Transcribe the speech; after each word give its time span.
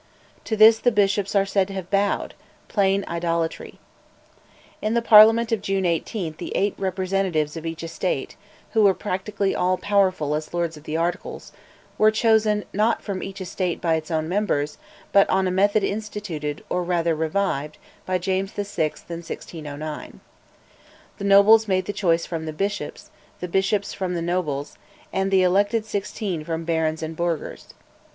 To 0.45 0.57
this 0.57 0.79
the 0.79 0.91
bishops 0.91 1.35
are 1.35 1.45
said 1.45 1.67
to 1.67 1.75
have 1.75 1.91
bowed, 1.91 2.33
plain 2.67 3.05
idolatry. 3.07 3.77
In 4.81 4.95
the 4.95 5.01
Parliament 5.03 5.51
of 5.51 5.61
June 5.61 5.85
18 5.85 6.33
the 6.39 6.51
eight 6.57 6.73
representatives 6.79 7.55
of 7.55 7.67
each 7.67 7.83
Estate, 7.83 8.35
who 8.71 8.81
were 8.81 8.95
practically 8.95 9.53
all 9.55 9.77
powerful 9.77 10.33
as 10.33 10.55
Lords 10.55 10.75
of 10.75 10.85
the 10.85 10.97
Articles, 10.97 11.51
were 11.99 12.09
chosen, 12.09 12.65
not 12.73 13.03
from 13.03 13.21
each 13.21 13.41
Estate 13.41 13.79
by 13.79 13.93
its 13.93 14.09
own 14.09 14.27
members, 14.27 14.79
but 15.11 15.29
on 15.29 15.47
a 15.47 15.51
method 15.51 15.83
instituted, 15.83 16.63
or 16.67 16.83
rather 16.83 17.13
revived, 17.13 17.77
by 18.07 18.17
James 18.17 18.49
VI. 18.49 18.85
in 19.07 19.17
1609. 19.21 20.19
The 21.19 21.23
nobles 21.23 21.67
made 21.67 21.85
the 21.85 21.93
choice 21.93 22.25
from 22.25 22.47
the 22.47 22.53
bishops, 22.53 23.11
the 23.39 23.47
bishops 23.47 23.93
from 23.93 24.15
the 24.15 24.21
nobles, 24.23 24.79
and 25.13 25.29
the 25.29 25.43
elected 25.43 25.85
sixteen 25.85 26.43
from 26.43 26.61
the 26.61 26.65
barons 26.65 27.03
and 27.03 27.15
burghers. 27.15 27.75